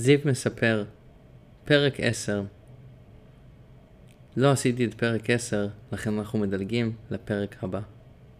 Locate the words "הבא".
7.62-7.80